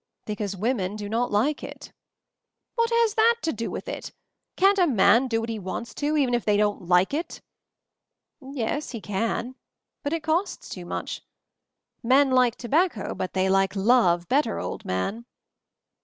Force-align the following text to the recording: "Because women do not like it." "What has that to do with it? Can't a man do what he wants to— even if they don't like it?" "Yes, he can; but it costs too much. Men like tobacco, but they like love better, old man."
"Because 0.25 0.57
women 0.57 0.95
do 0.95 1.07
not 1.07 1.29
like 1.29 1.61
it." 1.63 1.93
"What 2.73 2.89
has 2.89 3.13
that 3.13 3.35
to 3.43 3.53
do 3.53 3.69
with 3.69 3.87
it? 3.87 4.11
Can't 4.57 4.79
a 4.79 4.87
man 4.87 5.27
do 5.27 5.39
what 5.41 5.49
he 5.49 5.59
wants 5.59 5.93
to— 5.93 6.17
even 6.17 6.33
if 6.33 6.43
they 6.43 6.57
don't 6.57 6.87
like 6.87 7.13
it?" 7.13 7.39
"Yes, 8.41 8.89
he 8.93 8.99
can; 8.99 9.53
but 10.01 10.11
it 10.11 10.23
costs 10.23 10.69
too 10.69 10.87
much. 10.87 11.21
Men 12.01 12.31
like 12.31 12.55
tobacco, 12.55 13.13
but 13.13 13.33
they 13.33 13.47
like 13.47 13.75
love 13.75 14.27
better, 14.27 14.57
old 14.59 14.85
man." 14.85 15.27